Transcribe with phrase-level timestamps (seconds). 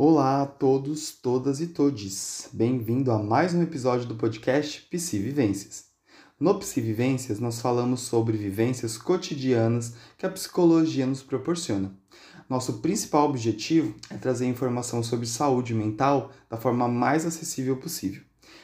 [0.00, 2.48] Olá a todos, todas e todes.
[2.52, 5.86] Bem-vindo a mais um episódio do podcast Psi Vivências.
[6.38, 11.92] No Psi Vivências, nós falamos sobre vivências cotidianas que a psicologia nos proporciona.
[12.48, 18.22] Nosso principal objetivo é trazer informação sobre saúde mental da forma mais acessível possível.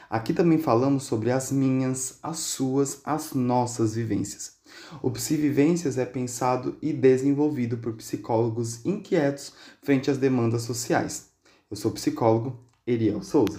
[0.08, 4.53] Aqui também falamos sobre as minhas, as suas, as nossas vivências.
[5.02, 11.30] O Psivivências é pensado e desenvolvido por psicólogos inquietos frente às demandas sociais.
[11.70, 13.58] Eu sou psicólogo Eriel Souza.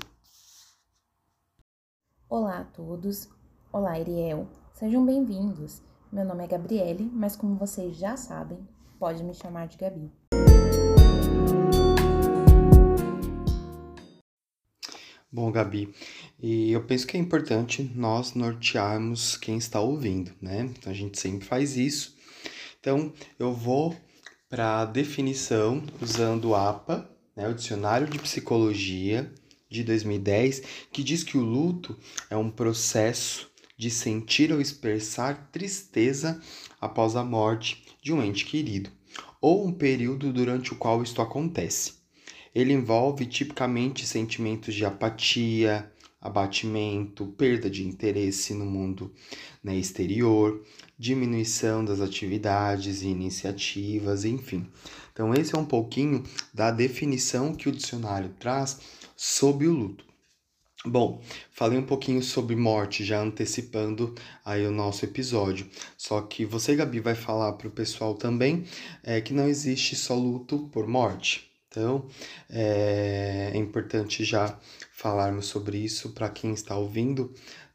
[2.30, 3.30] Olá a todos.
[3.72, 4.48] Olá, Eriel.
[4.74, 5.82] Sejam bem-vindos.
[6.12, 8.60] Meu nome é Gabriele, mas como vocês já sabem,
[9.00, 10.25] pode me chamar de Gabi.
[15.36, 15.94] Bom, Gabi,
[16.42, 20.62] e eu penso que é importante nós nortearmos quem está ouvindo, né?
[20.62, 22.16] Então, a gente sempre faz isso.
[22.80, 23.94] Então, eu vou
[24.48, 29.30] para a definição usando o APA, né, o Dicionário de Psicologia
[29.70, 32.00] de 2010, que diz que o luto
[32.30, 36.42] é um processo de sentir ou expressar tristeza
[36.80, 38.90] após a morte de um ente querido,
[39.42, 42.05] ou um período durante o qual isto acontece.
[42.56, 49.14] Ele envolve tipicamente sentimentos de apatia, abatimento, perda de interesse no mundo
[49.62, 50.64] né, exterior,
[50.98, 54.66] diminuição das atividades e iniciativas, enfim.
[55.12, 58.80] Então, esse é um pouquinho da definição que o dicionário traz
[59.16, 60.06] sobre o luto.
[60.86, 65.68] Bom, falei um pouquinho sobre morte, já antecipando aí o nosso episódio.
[65.98, 68.66] Só que você, Gabi, vai falar para o pessoal também
[69.04, 71.52] é, que não existe só luto por morte.
[71.76, 72.08] Então,
[72.50, 74.58] é, é importante já
[74.94, 77.34] falarmos sobre isso para quem está ouvindo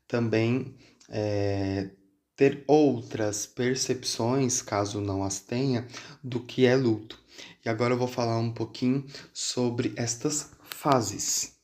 [0.09, 0.75] também
[1.11, 1.91] é,
[2.35, 5.87] ter outras percepções, caso não as tenha,
[6.25, 7.23] do que é luto.
[7.63, 9.05] E agora eu vou falar um pouquinho
[9.35, 11.59] sobre estas fases.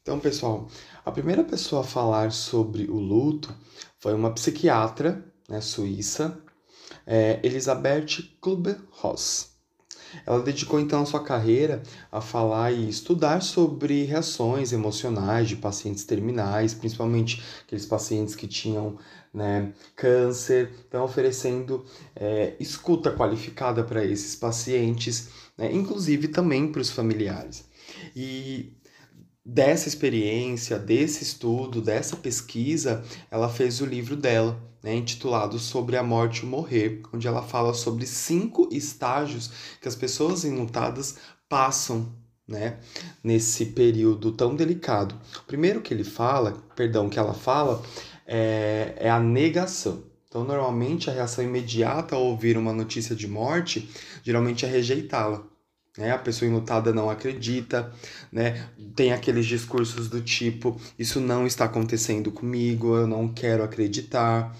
[0.00, 0.68] Então, pessoal,
[1.04, 3.54] a primeira pessoa a falar sobre o luto
[3.98, 6.42] foi uma psiquiatra né, suíça,
[7.06, 9.49] é, Elisabeth Kubler-Ross.
[10.26, 16.04] Ela dedicou então a sua carreira a falar e estudar sobre reações emocionais de pacientes
[16.04, 18.98] terminais, principalmente aqueles pacientes que tinham
[19.32, 21.84] né, câncer, então oferecendo
[22.16, 27.64] é, escuta qualificada para esses pacientes, né, inclusive também para os familiares.
[28.14, 28.72] E
[29.44, 36.02] dessa experiência, desse estudo, dessa pesquisa, ela fez o livro dela, né, intitulado Sobre a
[36.02, 39.50] Morte e o Morrer, onde ela fala sobre cinco estágios
[39.80, 41.16] que as pessoas enlutadas
[41.48, 42.14] passam
[42.46, 42.78] né,
[43.22, 45.14] nesse período tão delicado.
[45.38, 47.82] O primeiro que ele fala, perdão, que ela fala,
[48.26, 50.04] é, é a negação.
[50.28, 53.90] Então, normalmente, a reação imediata ao ouvir uma notícia de morte,
[54.22, 55.49] geralmente é rejeitá-la.
[55.98, 56.12] Né?
[56.12, 57.92] A pessoa enlutada não acredita,
[58.30, 58.68] né?
[58.94, 64.56] tem aqueles discursos do tipo: Isso não está acontecendo comigo, eu não quero acreditar.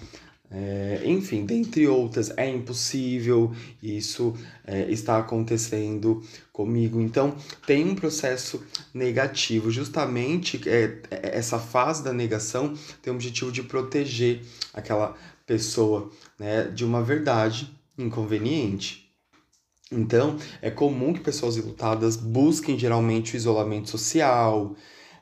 [0.53, 4.35] É, enfim, dentre outras, é impossível, isso
[4.67, 6.21] é, está acontecendo
[6.51, 6.99] comigo.
[6.99, 8.61] Então, tem um processo
[8.93, 9.71] negativo.
[9.71, 14.41] Justamente é, é essa fase da negação tem o objetivo de proteger
[14.73, 15.15] aquela
[15.45, 19.00] pessoa né, de uma verdade inconveniente.
[19.91, 24.73] Então, é comum que pessoas enlutadas busquem geralmente o isolamento social,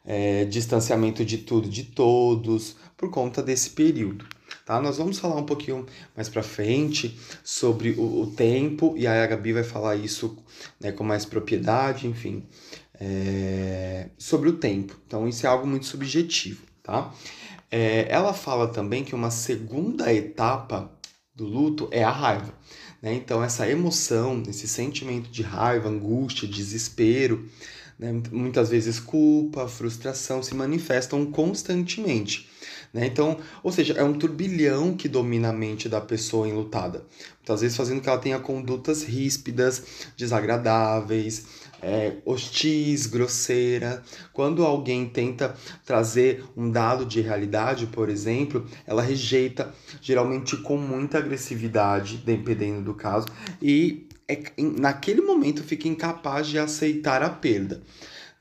[0.06, 4.25] é, distanciamento de tudo, de todos, por conta desse período.
[4.66, 4.80] Tá?
[4.80, 5.85] Nós vamos falar um pouquinho
[6.16, 10.38] mais para frente sobre o, o, tempo, e a Gabi vai falar isso
[10.80, 12.47] né, com mais propriedade, enfim,
[13.00, 14.96] é, sobre o tempo.
[15.07, 16.63] Então, isso é algo muito subjetivo.
[16.84, 17.12] Tá?
[17.72, 20.91] É, ela fala também que uma segunda etapa
[21.36, 22.53] do luto é a raiva.
[23.02, 23.14] Né?
[23.14, 27.46] Então, essa emoção, esse sentimento de raiva, angústia, desespero,
[27.98, 28.22] né?
[28.31, 32.50] muitas vezes culpa, frustração se manifestam constantemente.
[32.94, 33.06] Né?
[33.06, 37.06] Então, ou seja, é um turbilhão que domina a mente da pessoa enlutada.
[37.38, 39.84] Muitas vezes fazendo que ela tenha condutas ríspidas,
[40.18, 41.45] desagradáveis,
[41.81, 44.04] é, hostis, grosseira.
[44.34, 45.56] Quando alguém tenta
[45.86, 52.94] trazer um dado de realidade, por exemplo, ela rejeita, geralmente com muita agressividade, dependendo do
[52.94, 53.28] caso,
[53.62, 57.81] e é, naquele momento fica incapaz de aceitar a perda.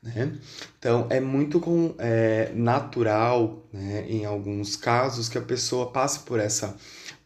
[0.01, 0.33] Né?
[0.77, 6.39] Então é muito com, é, natural, né, em alguns casos, que a pessoa passe por
[6.39, 6.75] essa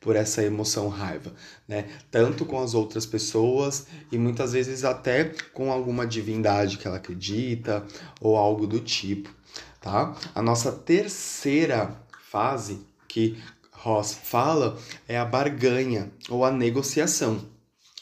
[0.04, 1.34] por essa emoção raiva,
[1.68, 1.86] né?
[2.12, 7.86] Tanto com as outras pessoas e muitas vezes até com alguma divindade que ela acredita
[8.20, 9.30] ou algo do tipo,
[9.80, 10.14] tá?
[10.36, 11.98] A nossa terceira
[12.30, 13.38] fase que
[13.72, 14.78] Ross fala
[15.08, 17.52] é a barganha ou a negociação.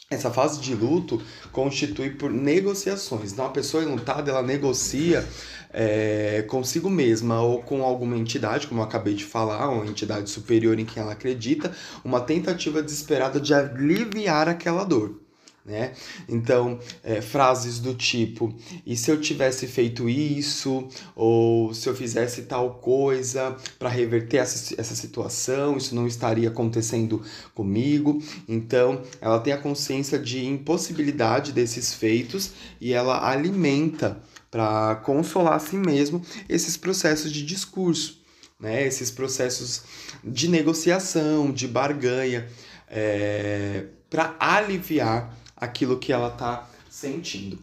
[0.09, 1.21] essa fase de luto
[1.53, 3.31] constitui por negociações.
[3.31, 5.25] Então, a pessoa enlutada, ela negocia
[5.73, 10.77] é, consigo mesma ou com alguma entidade, como eu acabei de falar, uma entidade superior
[10.79, 11.71] em quem ela acredita,
[12.03, 15.21] uma tentativa desesperada de aliviar aquela dor
[15.65, 15.93] né?
[16.27, 18.53] Então, é, frases do tipo:
[18.85, 24.75] e se eu tivesse feito isso, ou se eu fizesse tal coisa para reverter essa,
[24.79, 27.21] essa situação, isso não estaria acontecendo
[27.53, 28.21] comigo.
[28.47, 34.21] Então, ela tem a consciência de impossibilidade desses feitos e ela alimenta
[34.51, 38.19] para consolar a si mesmo esses processos de discurso.
[38.59, 39.81] Né, esses processos
[40.23, 42.47] de negociação, de barganha,
[42.87, 47.57] é, para aliviar aquilo que ela está sentindo.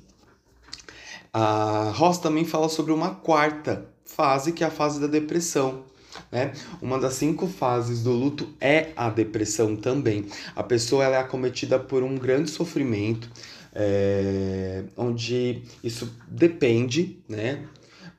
[1.33, 5.85] A Ross também fala sobre uma quarta fase, que é a fase da depressão.
[6.33, 6.53] Né?
[6.81, 10.27] Uma das cinco fases do luto é a depressão também.
[10.57, 13.31] A pessoa ela é acometida por um grande sofrimento,
[13.75, 17.67] é, onde isso depende, né?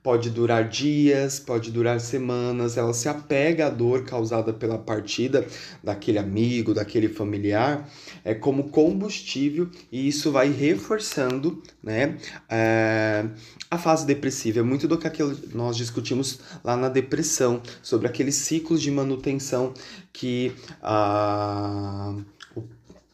[0.02, 5.46] pode durar dias, pode durar semanas, ela se apega à dor causada pela partida
[5.84, 7.88] daquele amigo, daquele familiar,
[8.24, 12.18] é como combustível e isso vai reforçando, né,
[12.50, 13.26] é,
[13.70, 14.60] a fase depressiva.
[14.60, 15.10] É muito do que
[15.54, 19.74] nós discutimos lá na depressão, sobre aqueles ciclos de manutenção
[20.14, 22.16] que a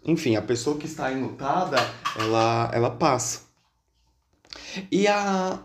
[0.05, 1.77] enfim, a pessoa que está enlutada,
[2.17, 3.41] ela, ela passa.
[4.91, 5.59] E a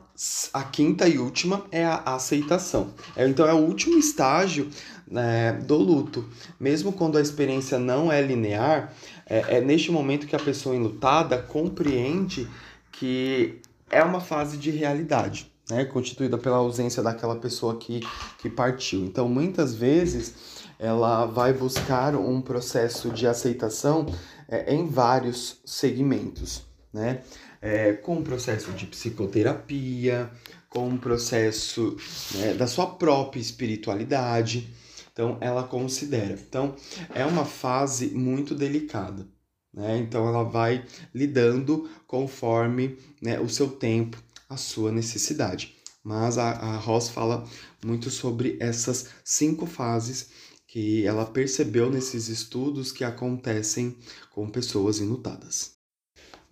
[0.52, 2.92] a quinta e última é a aceitação.
[3.16, 4.68] É, então é o último estágio
[5.10, 6.28] né, do luto.
[6.58, 8.92] Mesmo quando a experiência não é linear,
[9.26, 12.46] é, é neste momento que a pessoa enlutada compreende
[12.92, 13.60] que
[13.90, 18.00] é uma fase de realidade, né, constituída pela ausência daquela pessoa que,
[18.38, 19.00] que partiu.
[19.00, 24.06] Então muitas vezes ela vai buscar um processo de aceitação
[24.48, 26.62] é, em vários segmentos,
[26.92, 27.20] né?
[27.60, 30.30] é, com o processo de psicoterapia,
[30.68, 31.96] com o processo
[32.34, 34.72] né, da sua própria espiritualidade.
[35.12, 36.32] Então, ela considera.
[36.32, 36.74] Então,
[37.14, 39.26] é uma fase muito delicada.
[39.74, 39.98] Né?
[39.98, 40.84] Então, ela vai
[41.14, 44.16] lidando conforme né, o seu tempo,
[44.48, 45.76] a sua necessidade.
[46.02, 47.44] Mas a, a Ross fala
[47.84, 50.30] muito sobre essas cinco fases
[50.70, 53.96] que ela percebeu nesses estudos que acontecem
[54.32, 55.72] com pessoas enlutadas.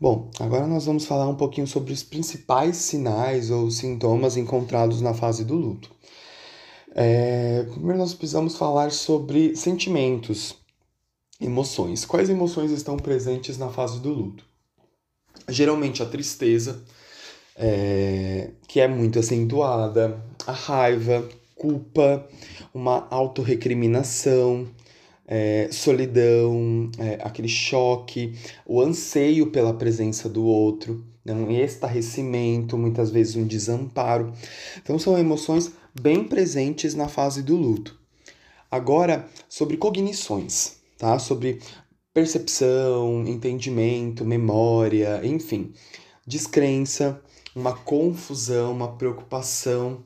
[0.01, 5.15] Bom, agora nós vamos falar um pouquinho sobre os principais sinais ou sintomas encontrados na
[5.15, 5.93] fase do luto.
[6.97, 10.57] É, primeiro, nós precisamos falar sobre sentimentos,
[11.41, 12.05] emoções.
[12.05, 14.45] Quais emoções estão presentes na fase do luto?
[15.49, 16.83] Geralmente a tristeza,
[17.55, 22.27] é, que é muito acentuada, a raiva, culpa,
[22.73, 24.67] uma autorrecriminação,
[25.27, 28.35] é, solidão, é, aquele choque,
[28.65, 34.33] o anseio pela presença do outro, né, um estarrecimento, muitas vezes um desamparo.
[34.81, 37.99] Então são emoções bem presentes na fase do luto.
[38.71, 41.19] Agora, sobre cognições, tá?
[41.19, 41.59] Sobre
[42.13, 45.73] percepção, entendimento, memória, enfim,
[46.27, 47.21] descrença,
[47.55, 50.05] uma confusão, uma preocupação,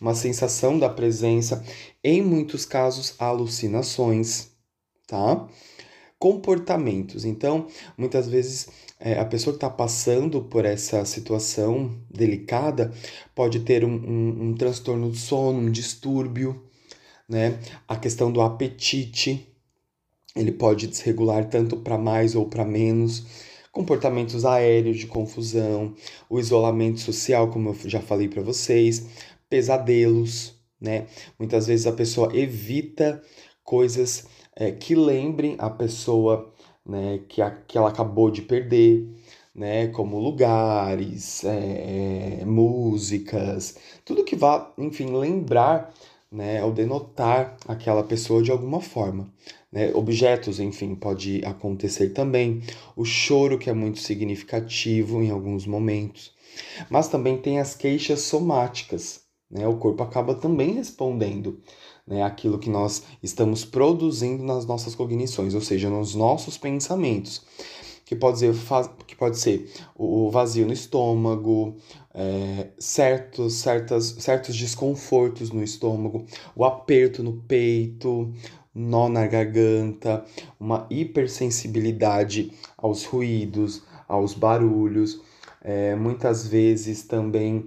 [0.00, 1.64] uma sensação da presença,
[2.02, 4.48] em muitos casos, alucinações,
[5.06, 5.46] tá?
[6.18, 7.24] Comportamentos.
[7.24, 12.92] Então, muitas vezes é, a pessoa que está passando por essa situação delicada
[13.34, 16.62] pode ter um, um, um transtorno de sono, um distúrbio,
[17.28, 17.58] né?
[17.86, 19.46] A questão do apetite,
[20.34, 23.24] ele pode desregular tanto para mais ou para menos.
[23.72, 25.94] Comportamentos aéreos de confusão,
[26.30, 29.06] o isolamento social, como eu já falei para vocês,
[29.48, 31.06] pesadelos, né?
[31.38, 33.22] Muitas vezes a pessoa evita
[33.64, 36.52] coisas é, que lembrem a pessoa
[36.84, 39.08] né, que, a, que ela acabou de perder,
[39.54, 45.92] né, como lugares, é, é, músicas, tudo que vá, enfim, lembrar
[46.30, 49.32] né, ou denotar aquela pessoa de alguma forma.
[49.72, 49.90] Né?
[49.94, 52.62] Objetos, enfim, pode acontecer também.
[52.94, 56.34] O choro, que é muito significativo em alguns momentos.
[56.90, 59.25] Mas também tem as queixas somáticas.
[59.50, 59.66] Né?
[59.66, 61.60] O corpo acaba também respondendo
[62.06, 67.42] né, aquilo que nós estamos produzindo nas nossas cognições, ou seja, nos nossos pensamentos.
[68.04, 68.54] Que pode ser,
[69.04, 71.74] que pode ser o vazio no estômago,
[72.14, 76.24] é, certos, certas, certos desconfortos no estômago,
[76.54, 78.32] o aperto no peito,
[78.72, 80.24] nó na garganta,
[80.60, 85.20] uma hipersensibilidade aos ruídos, aos barulhos,
[85.60, 87.66] é, muitas vezes também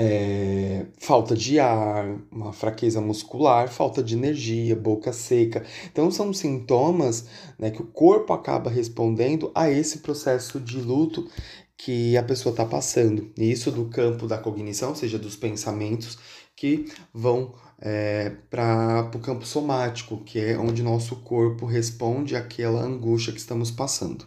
[0.00, 5.64] é, falta de ar, uma fraqueza muscular, falta de energia, boca seca.
[5.90, 7.26] Então, são sintomas
[7.58, 11.28] né, que o corpo acaba respondendo a esse processo de luto
[11.76, 13.32] que a pessoa está passando.
[13.36, 16.16] E isso do campo da cognição, ou seja, dos pensamentos
[16.54, 23.32] que vão é, para o campo somático, que é onde nosso corpo responde àquela angústia
[23.32, 24.26] que estamos passando.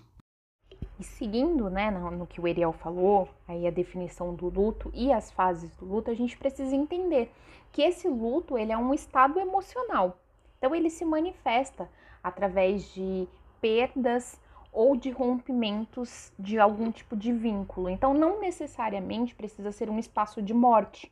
[1.01, 5.31] E seguindo né, no, que o Eriel falou, aí a definição do luto e as
[5.31, 7.31] fases do luto, a gente precisa entender
[7.72, 10.20] que esse luto ele é um estado emocional.
[10.60, 11.89] Então ele se manifesta
[12.24, 13.27] através de
[13.60, 14.39] perdas
[14.72, 17.89] ou de rompimentos de algum tipo de vínculo.
[17.89, 21.12] Então não necessariamente precisa ser um espaço de morte.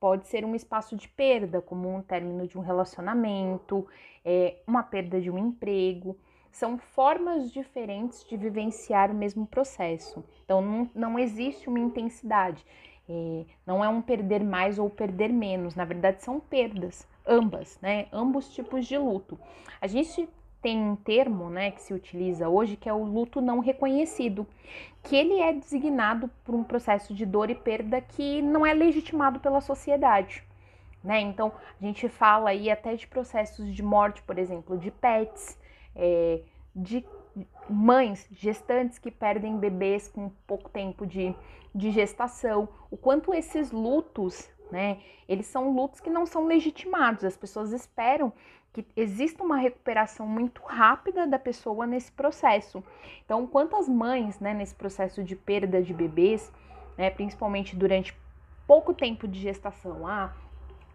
[0.00, 3.86] Pode ser um espaço de perda, como um término de um relacionamento,
[4.24, 6.18] é, uma perda de um emprego
[6.52, 10.24] são formas diferentes de vivenciar o mesmo processo.
[10.44, 12.64] Então, não, não existe uma intensidade.
[13.08, 18.06] É, não é um perder mais ou perder menos, na verdade são perdas, ambas, né?
[18.12, 19.38] Ambos tipos de luto.
[19.80, 20.28] A gente
[20.62, 24.46] tem um termo, né, que se utiliza hoje que é o luto não reconhecido,
[25.02, 29.40] que ele é designado por um processo de dor e perda que não é legitimado
[29.40, 30.44] pela sociedade.
[31.02, 31.20] Né?
[31.20, 35.58] Então, a gente fala aí até de processos de morte, por exemplo, de pets,
[35.94, 36.40] é,
[36.74, 37.04] de
[37.68, 41.34] mães gestantes que perdem bebês com pouco tempo de,
[41.74, 47.36] de gestação, o quanto esses lutos, né, eles são lutos que não são legitimados, as
[47.36, 48.32] pessoas esperam
[48.72, 52.82] que exista uma recuperação muito rápida da pessoa nesse processo.
[53.24, 56.50] Então, quantas mães, né, nesse processo de perda de bebês,
[56.96, 58.16] né, principalmente durante
[58.66, 60.32] pouco tempo de gestação, ah,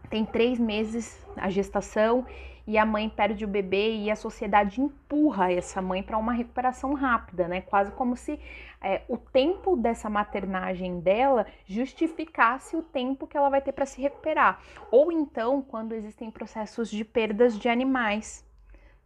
[0.10, 2.26] tem três meses a gestação
[2.68, 6.94] e a mãe perde o bebê e a sociedade empurra essa mãe para uma recuperação
[6.94, 7.62] rápida, né?
[7.62, 8.38] Quase como se
[8.82, 14.02] é, o tempo dessa maternagem dela justificasse o tempo que ela vai ter para se
[14.02, 14.62] recuperar.
[14.92, 18.46] Ou então, quando existem processos de perdas de animais.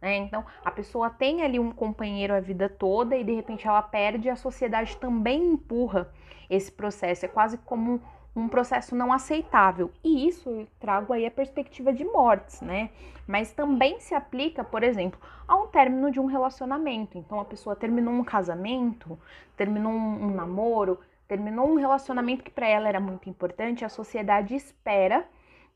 [0.00, 0.16] Né?
[0.16, 4.28] Então, a pessoa tem ali um companheiro a vida toda e de repente ela perde,
[4.28, 6.12] a sociedade também empurra
[6.50, 7.24] esse processo.
[7.24, 8.02] É quase como
[8.34, 9.90] um processo não aceitável.
[10.02, 12.90] E isso eu trago aí a perspectiva de mortes, né?
[13.26, 17.18] Mas também se aplica, por exemplo, a um término de um relacionamento.
[17.18, 19.18] Então a pessoa terminou um casamento,
[19.56, 20.98] terminou um, um namoro,
[21.28, 25.26] terminou um relacionamento que para ela era muito importante, a sociedade espera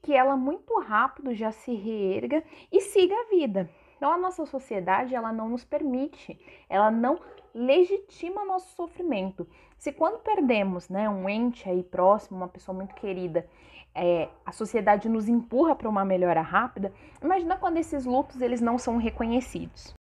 [0.02, 3.68] que ela muito rápido já se reerga e siga a vida.
[3.96, 6.38] Então a nossa sociedade ela não nos permite,
[6.68, 7.18] ela não
[7.54, 9.46] legitima nosso sofrimento.
[9.78, 13.46] Se quando perdemos né, um ente aí próximo, uma pessoa muito querida,
[13.94, 18.76] é, a sociedade nos empurra para uma melhora rápida, imagina quando esses lutos eles não
[18.78, 19.94] são reconhecidos.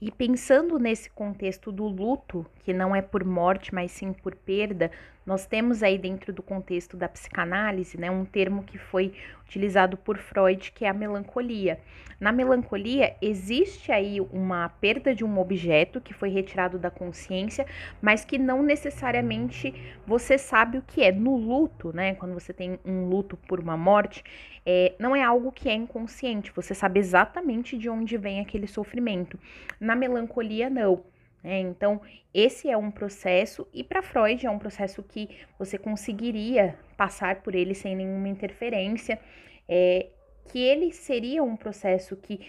[0.00, 4.90] E pensando nesse contexto do luto, que não é por morte, mas sim por perda,
[5.28, 9.12] nós temos aí dentro do contexto da psicanálise, né, um termo que foi
[9.44, 11.78] utilizado por Freud, que é a melancolia.
[12.18, 17.66] Na melancolia existe aí uma perda de um objeto que foi retirado da consciência,
[18.00, 19.74] mas que não necessariamente
[20.06, 21.12] você sabe o que é.
[21.12, 24.24] No luto, né, quando você tem um luto por uma morte,
[24.64, 29.38] é, não é algo que é inconsciente, você sabe exatamente de onde vem aquele sofrimento.
[29.78, 31.04] Na melancolia, não.
[31.42, 32.00] É, então,
[32.34, 35.28] esse é um processo, e para Freud é um processo que
[35.58, 39.20] você conseguiria passar por ele sem nenhuma interferência,
[39.68, 40.08] é,
[40.46, 42.40] que ele seria um processo que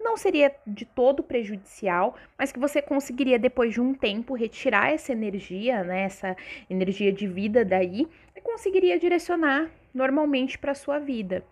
[0.00, 5.12] não seria de todo prejudicial, mas que você conseguiria, depois de um tempo, retirar essa
[5.12, 6.36] energia, né, essa
[6.70, 11.44] energia de vida daí, e conseguiria direcionar normalmente para a sua vida.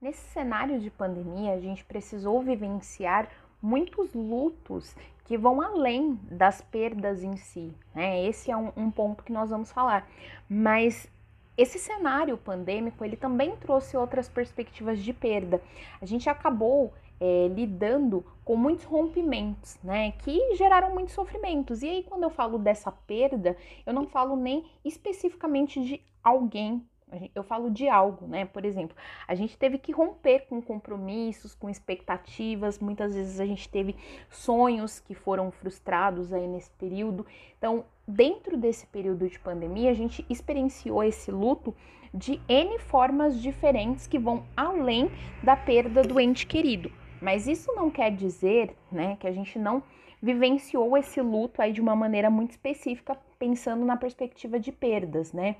[0.00, 3.28] Nesse cenário de pandemia, a gente precisou vivenciar
[3.60, 4.94] muitos lutos
[5.24, 7.72] que vão além das perdas em si.
[7.94, 8.24] Né?
[8.26, 10.08] Esse é um, um ponto que nós vamos falar.
[10.48, 11.10] Mas
[11.56, 15.62] esse cenário pandêmico ele também trouxe outras perspectivas de perda.
[16.00, 21.82] A gente acabou é, lidando com muitos rompimentos, né, que geraram muitos sofrimentos.
[21.82, 26.84] E aí, quando eu falo dessa perda, eu não falo nem especificamente de alguém
[27.34, 28.44] eu falo de algo, né?
[28.44, 28.96] Por exemplo,
[29.26, 33.94] a gente teve que romper com compromissos, com expectativas, muitas vezes a gente teve
[34.30, 37.26] sonhos que foram frustrados aí nesse período.
[37.58, 41.74] Então, dentro desse período de pandemia, a gente experienciou esse luto
[42.12, 45.10] de N formas diferentes que vão além
[45.42, 46.90] da perda do ente querido.
[47.20, 49.82] Mas isso não quer dizer, né, que a gente não
[50.22, 55.56] vivenciou esse luto aí de uma maneira muito específica, pensando na perspectiva de perdas, né?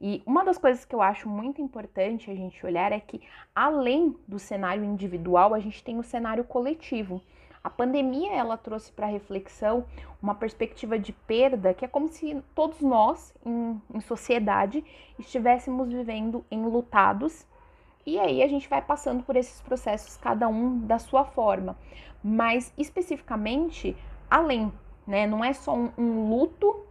[0.00, 3.20] E uma das coisas que eu acho muito importante a gente olhar é que,
[3.54, 7.22] além do cenário individual, a gente tem o cenário coletivo,
[7.66, 9.84] A pandemia ela trouxe para reflexão
[10.22, 14.84] uma perspectiva de perda que é como se todos nós, em, em sociedade,
[15.18, 17.44] estivéssemos vivendo enlutados.
[18.06, 21.76] E aí a gente vai passando por esses processos, cada um da sua forma.
[22.22, 23.96] Mas especificamente,
[24.30, 24.72] além,
[25.04, 25.26] né?
[25.26, 26.85] Não é só um, um luto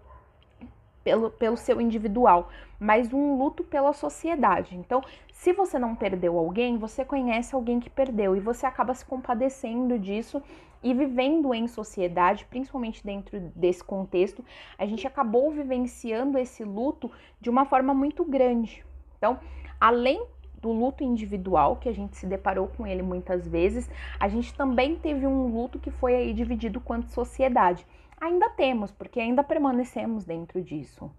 [1.06, 4.76] pelo, pelo seu individual, mas um luto pela sociedade.
[4.76, 9.06] Então, se você não perdeu alguém, você conhece alguém que perdeu e você acaba se
[9.06, 10.42] compadecendo disso
[10.84, 14.44] e vivendo em sociedade, principalmente dentro desse contexto,
[14.78, 18.84] a gente acabou vivenciando esse luto de uma forma muito grande.
[19.18, 19.40] Então,
[19.80, 20.26] além
[20.60, 23.88] do luto individual, que a gente se deparou com ele muitas vezes,
[24.20, 27.86] a gente também teve um luto que foi aí dividido quanto sociedade.
[28.20, 31.12] Ainda temos, porque ainda permanecemos dentro disso.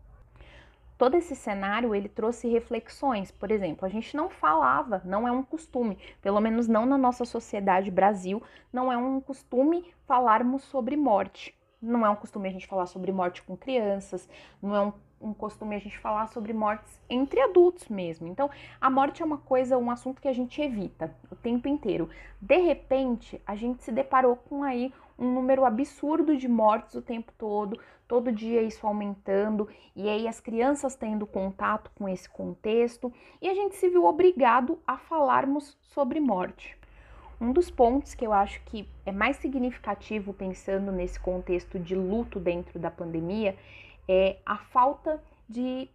[0.99, 5.43] Todo esse cenário ele trouxe reflexões, por exemplo, a gente não falava, não é um
[5.43, 11.55] costume, pelo menos não na nossa sociedade Brasil, não é um costume falarmos sobre morte.
[11.83, 14.27] Não é um costume a gente falar sobre morte com crianças,
[14.63, 18.27] não é um um costume a gente falar sobre mortes entre adultos mesmo.
[18.27, 18.51] Então,
[18.81, 22.09] a morte é uma coisa, um assunto que a gente evita o tempo inteiro.
[22.41, 27.33] De repente, a gente se deparou com aí um número absurdo de mortes o tempo
[27.39, 33.49] todo, todo dia isso aumentando, e aí as crianças tendo contato com esse contexto, e
[33.49, 36.77] a gente se viu obrigado a falarmos sobre morte.
[37.41, 42.41] Um dos pontos que eu acho que é mais significativo pensando nesse contexto de luto
[42.41, 43.57] dentro da pandemia
[44.09, 45.91] é a falta de,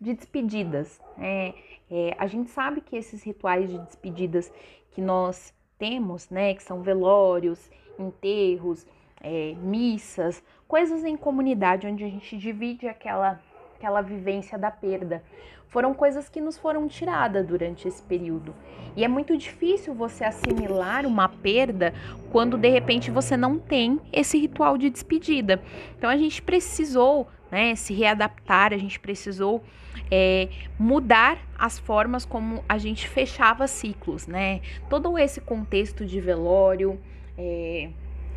[0.00, 1.00] de despedidas.
[1.18, 1.54] É,
[1.88, 4.52] é, a gente sabe que esses rituais de despedidas
[4.90, 8.86] que nós temos, né, que são velórios, enterros,
[9.20, 13.40] é, missas, coisas em comunidade onde a gente divide aquela,
[13.76, 15.22] aquela vivência da perda.
[15.68, 18.54] Foram coisas que nos foram tiradas durante esse período.
[18.94, 21.94] E é muito difícil você assimilar uma perda
[22.30, 25.62] quando de repente você não tem esse ritual de despedida.
[25.96, 29.62] Então a gente precisou né, se readaptar, a gente precisou
[30.10, 34.60] é, mudar as formas como a gente fechava ciclos, né?
[34.90, 37.00] Todo esse contexto de velório,
[37.36, 37.90] é,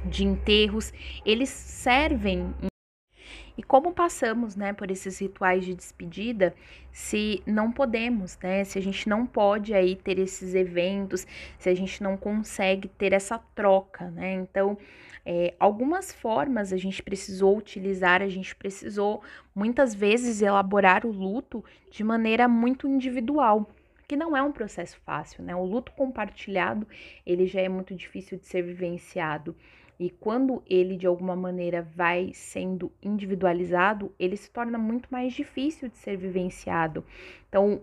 [0.05, 0.93] de enterros,
[1.25, 2.53] eles servem
[3.57, 6.53] e como passamos, né, por esses rituais de despedida,
[6.91, 11.25] se não podemos, né, se a gente não pode aí ter esses eventos,
[11.57, 14.33] se a gente não consegue ter essa troca, né?
[14.33, 14.77] Então,
[15.25, 19.23] é, algumas formas a gente precisou utilizar, a gente precisou
[19.55, 23.69] muitas vezes elaborar o luto de maneira muito individual,
[24.07, 25.55] que não é um processo fácil, né?
[25.55, 26.87] O luto compartilhado,
[27.25, 29.55] ele já é muito difícil de ser vivenciado.
[29.99, 35.89] E quando ele de alguma maneira vai sendo individualizado, ele se torna muito mais difícil
[35.89, 37.03] de ser vivenciado.
[37.47, 37.81] Então,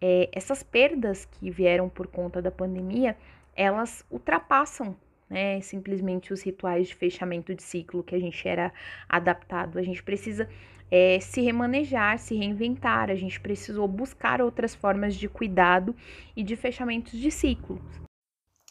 [0.00, 3.16] é, essas perdas que vieram por conta da pandemia,
[3.56, 4.96] elas ultrapassam
[5.28, 8.72] né, simplesmente os rituais de fechamento de ciclo que a gente era
[9.08, 9.78] adaptado.
[9.78, 10.48] A gente precisa
[10.90, 15.94] é, se remanejar, se reinventar, a gente precisou buscar outras formas de cuidado
[16.36, 17.80] e de fechamentos de ciclos.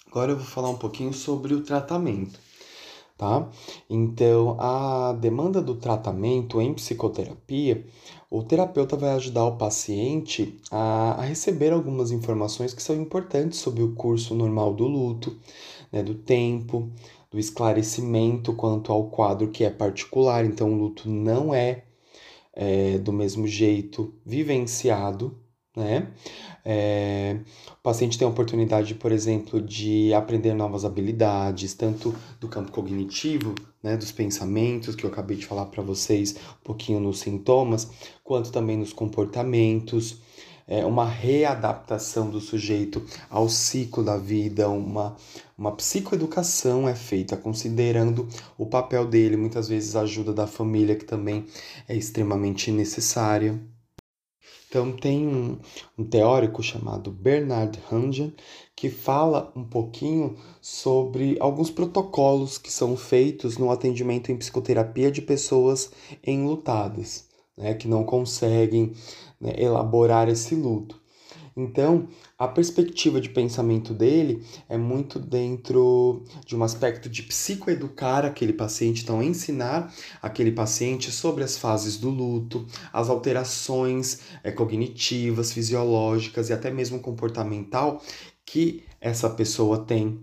[0.08, 2.40] Agora eu vou falar um pouquinho sobre o tratamento
[3.18, 3.50] tá?
[3.90, 7.84] Então, a demanda do tratamento em psicoterapia,
[8.30, 13.82] o terapeuta vai ajudar o paciente a, a receber algumas informações que são importantes sobre
[13.82, 15.36] o curso normal do luto,
[15.92, 16.92] né, do tempo,
[17.32, 20.46] do esclarecimento quanto ao quadro que é particular.
[20.46, 21.86] Então, o luto não é,
[22.58, 25.38] é do mesmo jeito vivenciado
[25.78, 26.08] né?
[26.66, 27.38] É,
[27.72, 33.54] o paciente tem a oportunidade, por exemplo, de aprender novas habilidades, tanto do campo cognitivo,
[33.82, 37.92] né, dos pensamentos, que eu acabei de falar para vocês um pouquinho nos sintomas,
[38.24, 40.20] quanto também nos comportamentos,
[40.68, 45.16] é, uma readaptação do sujeito ao ciclo da vida, uma,
[45.58, 48.28] uma psicoeducação é feita considerando
[48.58, 51.46] o papel dele, muitas vezes a ajuda da família, que também
[51.88, 53.58] é extremamente necessária.
[54.70, 55.58] Então, tem um,
[55.98, 58.36] um teórico chamado Bernard Hangen
[58.76, 65.22] que fala um pouquinho sobre alguns protocolos que são feitos no atendimento em psicoterapia de
[65.22, 65.90] pessoas
[66.22, 67.28] enlutadas,
[67.58, 68.94] né, que não conseguem
[69.40, 71.00] né, elaborar esse luto.
[71.58, 78.54] Então, a perspectiva de pensamento dele é muito dentro de um aspecto de psicoeducar aquele
[78.54, 86.50] paciente, então ensinar aquele paciente sobre as fases do luto, as alterações é, cognitivas, fisiológicas
[86.50, 88.04] e até mesmo comportamental
[88.46, 90.22] que essa pessoa tem.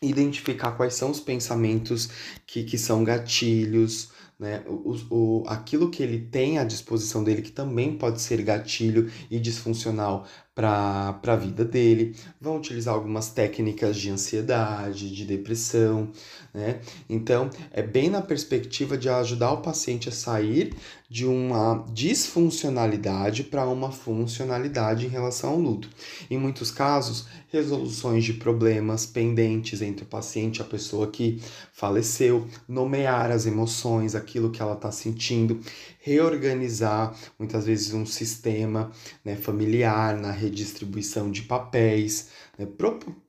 [0.00, 2.08] Identificar quais são os pensamentos
[2.46, 4.62] que, que são gatilhos, né?
[4.66, 9.38] O, o, aquilo que ele tem à disposição dele, que também pode ser gatilho e
[9.38, 16.10] disfuncional para a vida dele, vão utilizar algumas técnicas de ansiedade, de depressão,
[16.52, 16.80] né?
[17.08, 20.74] Então, é bem na perspectiva de ajudar o paciente a sair
[21.14, 25.88] de uma disfuncionalidade para uma funcionalidade em relação ao luto.
[26.28, 31.40] Em muitos casos, resoluções de problemas pendentes entre o paciente e a pessoa que
[31.72, 35.60] faleceu, nomear as emoções, aquilo que ela está sentindo,
[36.00, 38.90] reorganizar muitas vezes um sistema
[39.24, 42.66] né, familiar na redistribuição de papéis, né,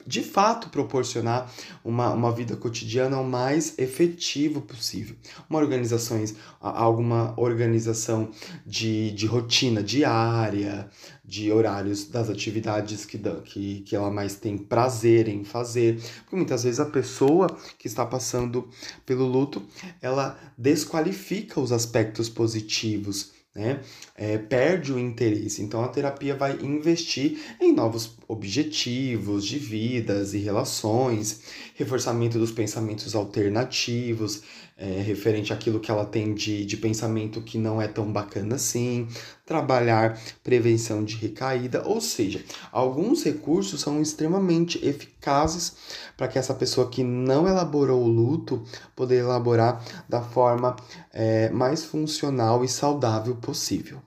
[0.05, 1.51] de fato proporcionar
[1.83, 5.15] uma, uma vida cotidiana o mais efetivo possível.
[5.49, 6.23] Uma organização,
[6.59, 8.29] alguma organização
[8.65, 10.89] de, de rotina diária,
[11.23, 15.99] de horários das atividades que, que, que ela mais tem prazer em fazer.
[16.21, 17.47] Porque muitas vezes a pessoa
[17.79, 18.69] que está passando
[19.05, 19.63] pelo luto,
[20.01, 23.79] ela desqualifica os aspectos positivos né?
[24.17, 25.61] É, perde o interesse.
[25.61, 31.41] Então a terapia vai investir em novos objetivos de vidas e relações,
[31.75, 34.43] reforçamento dos pensamentos alternativos,
[34.77, 39.07] é, referente àquilo que ela tem de, de pensamento que não é tão bacana assim,
[39.45, 45.75] trabalhar prevenção de recaída, ou seja, alguns recursos são extremamente eficazes
[46.17, 48.63] para que essa pessoa que não elaborou o luto
[48.95, 50.75] poder elaborar da forma
[51.13, 54.01] é, mais funcional e saudável possível.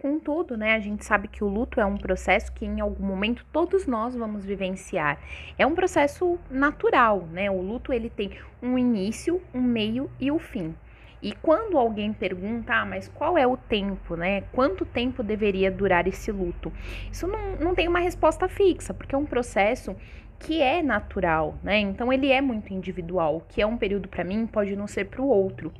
[0.00, 3.44] Contudo, né, a gente sabe que o luto é um processo que em algum momento
[3.52, 5.18] todos nós vamos vivenciar.
[5.58, 7.50] É um processo natural, né?
[7.50, 8.32] O luto ele tem
[8.62, 10.74] um início, um meio e o um fim.
[11.22, 14.40] E quando alguém pergunta, ah, mas qual é o tempo, né?
[14.52, 16.72] Quanto tempo deveria durar esse luto?
[17.12, 19.94] Isso não, não tem uma resposta fixa, porque é um processo
[20.40, 21.78] que é natural, né?
[21.78, 23.36] Então ele é muito individual.
[23.36, 25.72] O que é um período para mim pode não ser para o outro.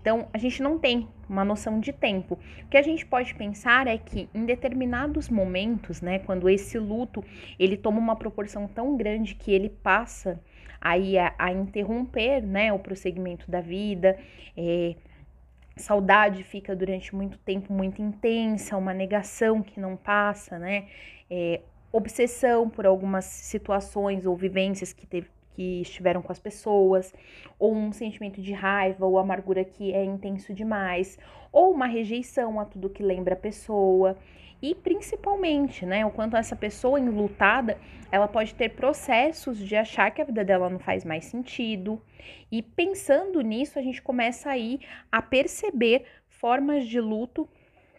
[0.00, 2.38] Então, a gente não tem uma noção de tempo.
[2.64, 7.22] O que a gente pode pensar é que em determinados momentos, né, quando esse luto
[7.58, 10.40] ele toma uma proporção tão grande que ele passa
[10.80, 14.18] aí a, a interromper, né, o prosseguimento da vida,
[14.56, 14.94] é,
[15.76, 20.86] saudade fica durante muito tempo muito intensa, uma negação que não passa, né,
[21.30, 21.60] é,
[21.92, 27.12] obsessão por algumas situações ou vivências que teve, que estiveram com as pessoas,
[27.58, 31.18] ou um sentimento de raiva ou amargura que é intenso demais,
[31.50, 34.16] ou uma rejeição a tudo que lembra a pessoa.
[34.62, 37.76] E principalmente, né, o quanto essa pessoa enlutada,
[38.12, 42.00] ela pode ter processos de achar que a vida dela não faz mais sentido.
[42.52, 44.78] E pensando nisso, a gente começa aí
[45.10, 47.48] a perceber formas de luto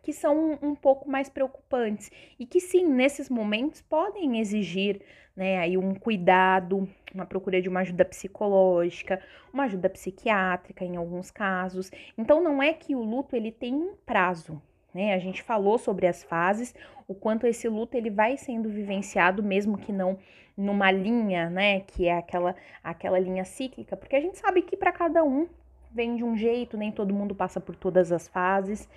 [0.01, 5.01] que são um, pouco mais preocupantes e que sim, nesses momentos podem exigir,
[5.35, 9.21] né, aí um cuidado, uma procura de uma ajuda psicológica,
[9.53, 11.91] uma ajuda psiquiátrica em alguns casos.
[12.17, 14.61] Então não é que o luto ele tem um prazo,
[14.93, 15.13] né?
[15.13, 16.73] A gente falou sobre as fases,
[17.07, 20.17] o quanto esse luto ele vai sendo vivenciado mesmo que não
[20.57, 24.91] numa linha, né, que é aquela aquela linha cíclica, porque a gente sabe que para
[24.91, 25.47] cada um
[25.91, 28.87] vem de um jeito, nem todo mundo passa por todas as fases,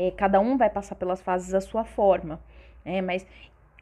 [0.00, 2.40] é, cada um vai passar pelas fases à sua forma,
[2.82, 3.02] né?
[3.02, 3.26] Mas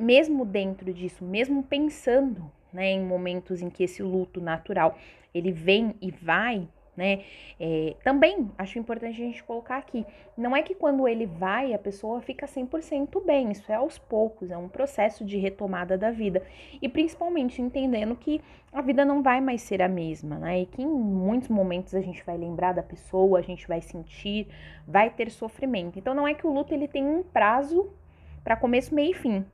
[0.01, 4.97] mesmo dentro disso, mesmo pensando né, em momentos em que esse luto natural
[5.33, 6.67] ele vem e vai,
[6.99, 7.23] né?
[7.61, 10.05] É, também acho importante a gente colocar aqui,
[10.37, 14.51] não é que quando ele vai a pessoa fica 100% bem, isso é aos poucos,
[14.51, 16.43] é um processo de retomada da vida
[16.83, 18.41] e principalmente entendendo que
[18.73, 20.63] a vida não vai mais ser a mesma, né?
[20.63, 24.49] E que em muitos momentos a gente vai lembrar da pessoa, a gente vai sentir,
[24.87, 26.01] vai ter sofrimento.
[26.01, 27.89] Então não é que o luto ele tem um prazo
[28.43, 29.45] para começo, meio e fim.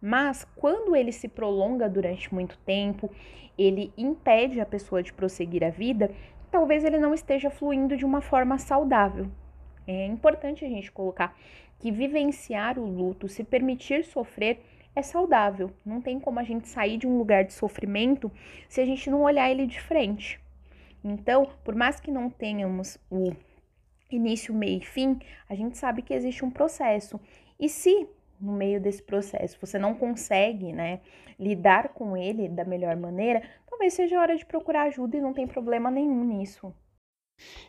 [0.00, 3.10] Mas quando ele se prolonga durante muito tempo,
[3.56, 6.10] ele impede a pessoa de prosseguir a vida,
[6.54, 9.26] talvez ele não esteja fluindo de uma forma saudável.
[9.88, 11.36] É importante a gente colocar
[11.80, 14.60] que vivenciar o luto, se permitir sofrer,
[14.94, 15.72] é saudável.
[15.84, 18.30] Não tem como a gente sair de um lugar de sofrimento
[18.68, 20.40] se a gente não olhar ele de frente.
[21.02, 23.32] Então, por mais que não tenhamos o
[24.08, 27.18] início, meio e fim, a gente sabe que existe um processo.
[27.58, 28.08] E se
[28.44, 31.00] no meio desse processo, você não consegue, né,
[31.38, 35.46] lidar com ele da melhor maneira, talvez seja hora de procurar ajuda e não tem
[35.46, 36.72] problema nenhum nisso.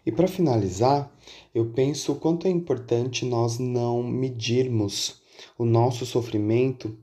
[0.06, 1.12] E para finalizar,
[1.54, 5.22] eu penso o quanto é importante nós não medirmos
[5.58, 6.96] o nosso sofrimento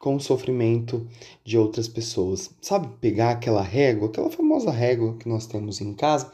[0.00, 1.06] com o sofrimento
[1.44, 2.50] de outras pessoas.
[2.60, 6.32] Sabe, pegar aquela régua, aquela famosa régua que nós temos em casa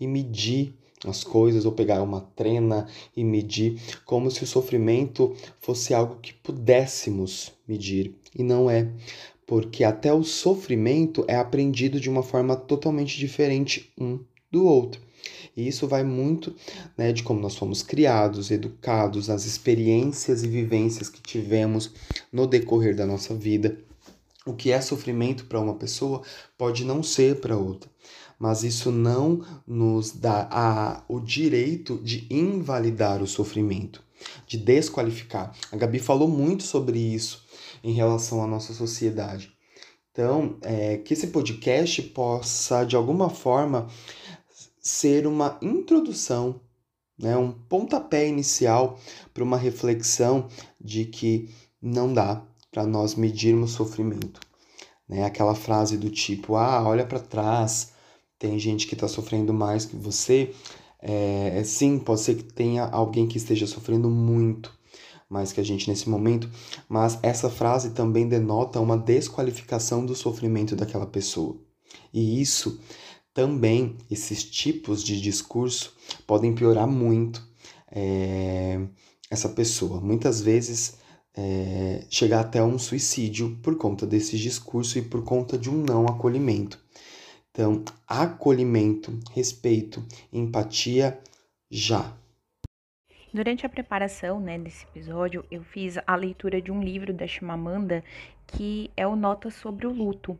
[0.00, 0.74] e medir
[1.06, 6.32] as coisas ou pegar uma trena e medir como se o sofrimento fosse algo que
[6.32, 8.90] pudéssemos medir e não é,
[9.46, 15.00] porque até o sofrimento é aprendido de uma forma totalmente diferente um do outro.
[15.56, 16.54] E isso vai muito
[16.96, 21.92] né, de como nós fomos criados, educados, as experiências e vivências que tivemos
[22.32, 23.78] no decorrer da nossa vida.
[24.46, 26.22] O que é sofrimento para uma pessoa
[26.56, 27.90] pode não ser para outra,
[28.38, 34.02] mas isso não nos dá a, o direito de invalidar o sofrimento,
[34.46, 35.52] de desqualificar.
[35.72, 37.44] A Gabi falou muito sobre isso
[37.82, 39.52] em relação à nossa sociedade.
[40.12, 43.88] Então, é, que esse podcast possa, de alguma forma,
[44.80, 46.60] ser uma introdução,
[47.18, 48.98] né, um pontapé inicial
[49.34, 50.48] para uma reflexão
[50.80, 54.40] de que não dá para nós medirmos sofrimento.
[55.08, 55.24] Né?
[55.24, 57.92] Aquela frase do tipo, ah, olha para trás,
[58.38, 60.54] tem gente que está sofrendo mais que você.
[61.00, 64.76] É, sim, pode ser que tenha alguém que esteja sofrendo muito
[65.28, 66.48] mais que a gente nesse momento,
[66.88, 71.56] mas essa frase também denota uma desqualificação do sofrimento daquela pessoa.
[72.12, 72.80] E isso
[73.34, 75.94] também, esses tipos de discurso
[76.26, 77.46] podem piorar muito
[77.90, 78.80] é,
[79.30, 80.00] essa pessoa.
[80.00, 80.96] Muitas vezes
[81.36, 86.06] é, chegar até um suicídio por conta desse discurso e por conta de um não
[86.06, 86.80] acolhimento.
[87.58, 90.00] Então, acolhimento, respeito,
[90.32, 91.18] empatia
[91.68, 92.16] já.
[93.34, 98.04] Durante a preparação né, desse episódio, eu fiz a leitura de um livro da Chimamanda
[98.46, 100.38] que é o Nota sobre o Luto.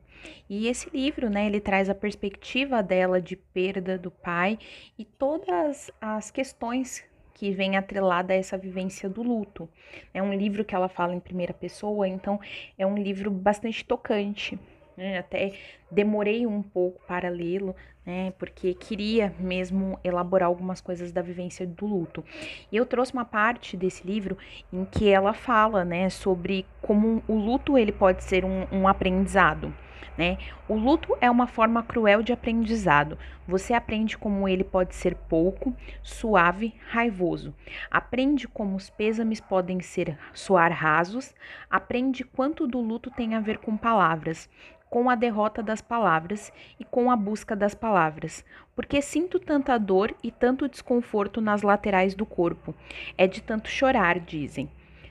[0.49, 4.57] E esse livro, né, ele traz a perspectiva dela de perda do pai
[4.97, 7.03] e todas as questões
[7.35, 9.69] que vem atrelada a essa vivência do luto.
[10.15, 12.39] É um livro que ela fala em primeira pessoa, então
[12.79, 14.57] é um livro bastante tocante.
[14.99, 15.17] Né?
[15.17, 15.53] Até
[15.89, 17.73] demorei um pouco para lê-lo,
[18.05, 18.33] né?
[18.37, 22.25] Porque queria mesmo elaborar algumas coisas da vivência do luto.
[22.73, 24.37] E eu trouxe uma parte desse livro
[24.73, 29.73] em que ela fala, né, sobre como o luto ele pode ser um, um aprendizado.
[30.19, 30.37] Né?
[30.69, 33.17] O luto é uma forma cruel de aprendizado.
[33.47, 37.55] Você aprende como ele pode ser pouco, suave, raivoso.
[37.89, 41.33] Aprende como os pêsames podem ser soar rasos.
[41.71, 44.51] Aprende quanto do luto tem a ver com palavras,
[44.91, 48.45] com a derrota das palavras e com a busca das palavras.
[48.75, 52.75] Porque sinto tanta dor e tanto desconforto nas laterais do corpo.
[53.17, 54.71] É de tanto chorar, dizem.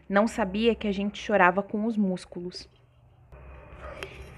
[0.10, 2.70] Não sabia que a gente chorava com os músculos.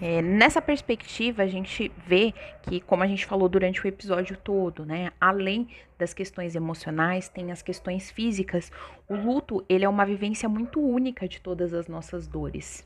[0.01, 4.85] É, nessa perspectiva, a gente vê que, como a gente falou durante o episódio todo,
[4.85, 8.71] né, além das questões emocionais, tem as questões físicas.
[9.09, 12.85] O luto, ele é uma vivência muito única de todas as nossas dores.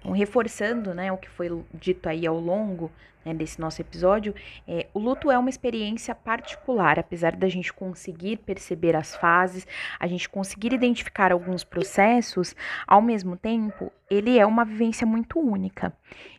[0.00, 2.90] Então, reforçando né, o que foi dito aí ao longo
[3.24, 4.34] né, desse nosso episódio,
[4.66, 9.66] é, o luto é uma experiência particular, apesar da gente conseguir perceber as fases,
[9.98, 15.92] a gente conseguir identificar alguns processos, ao mesmo tempo, ele é uma vivência muito única.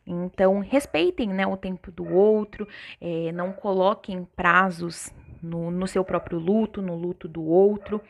[0.05, 2.67] Então, respeitem né, o tempo do outro,
[2.99, 8.01] é, não coloquem prazos no, no seu próprio luto, no luto do outro.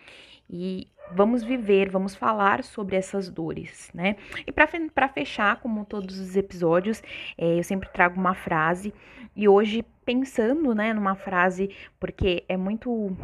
[0.50, 4.16] E vamos viver, vamos falar sobre essas dores, né?
[4.46, 7.02] E para fechar, como todos os episódios,
[7.38, 8.94] é, eu sempre trago uma frase
[9.36, 13.16] e hoje pensando, né, numa frase, porque é muito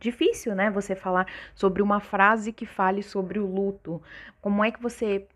[0.00, 4.02] difícil, né, você falar sobre uma frase que fale sobre o luto.
[4.40, 5.26] Como é que você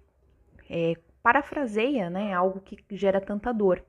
[0.68, 3.82] é, parafraseia, né, algo que gera tanta dor?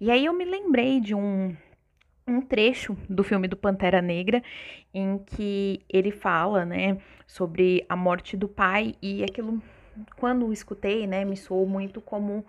[0.00, 1.56] E aí eu me lembrei de um
[2.28, 4.42] um trecho do filme do Pantera Negra
[4.92, 9.62] em que ele fala, né, sobre a morte do pai e aquilo
[10.16, 12.44] quando escutei, né, me soou muito como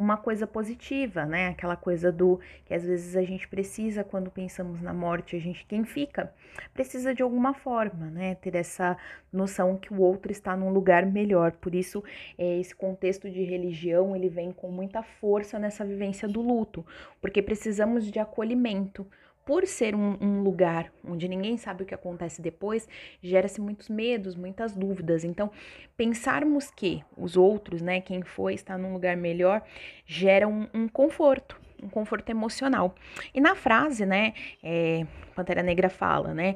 [0.00, 1.48] uma coisa positiva, né?
[1.48, 5.66] Aquela coisa do que às vezes a gente precisa quando pensamos na morte, a gente
[5.66, 6.32] quem fica
[6.72, 8.34] precisa de alguma forma, né?
[8.36, 8.96] Ter essa
[9.32, 11.52] noção que o outro está num lugar melhor.
[11.52, 12.02] Por isso,
[12.38, 16.84] é, esse contexto de religião ele vem com muita força nessa vivência do luto,
[17.20, 19.06] porque precisamos de acolhimento
[19.44, 22.88] por ser um, um, lugar onde ninguém sabe o que acontece depois,
[23.22, 25.24] gera-se muitos medos, muitas dúvidas.
[25.24, 25.50] Então,
[25.96, 29.62] pensarmos que os outros, né, quem foi, está num lugar melhor,
[30.06, 32.94] gera um, um conforto, um conforto emocional.
[33.34, 36.54] E na frase, né, é, Pantera Negra fala, né,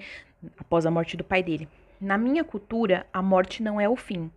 [0.59, 1.69] após a morte do pai dele,
[2.01, 4.31] na minha cultura, a morte não é o fim.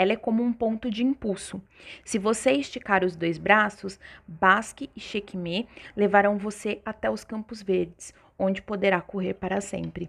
[0.00, 1.62] Ela é como um ponto de impulso.
[2.06, 8.14] Se você esticar os dois braços, Basque e Chequimê levarão você até os Campos Verdes,
[8.38, 10.08] onde poderá correr para sempre.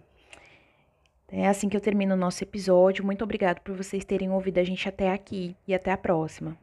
[1.27, 3.03] É assim que eu termino o nosso episódio.
[3.03, 6.57] Muito obrigado por vocês terem ouvido a gente até aqui e até a próxima.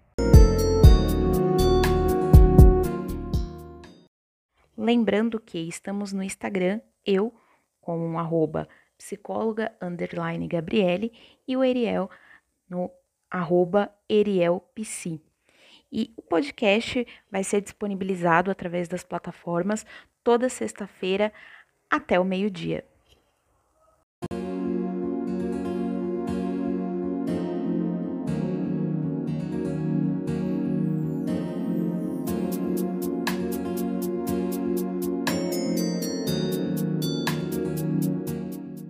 [4.74, 7.34] Lembrando que estamos no Instagram, eu
[7.78, 11.12] com um arroba psicóloga underline Gabriele
[11.46, 12.08] e o Eriel
[12.70, 12.90] no
[13.30, 15.20] arroba erielpsi.
[15.90, 19.86] E o podcast vai ser disponibilizado através das plataformas
[20.22, 21.32] toda sexta-feira
[21.90, 22.84] até o meio-dia.